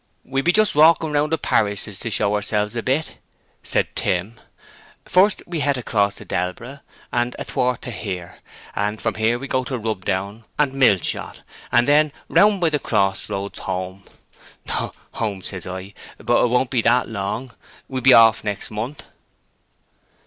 [0.25, 3.17] "We be just walking round the parishes to show ourselves a bit,"
[3.61, 4.41] said Tim.
[5.05, 6.79] "First we het across to Delborough,
[7.13, 8.39] then athwart to here,
[8.75, 11.41] and from here we go to Rubdown and Millshot,
[11.71, 14.01] and then round by the cross roads home.
[14.69, 17.51] Home says I, but it won't be that long!
[17.87, 19.05] We be off next month."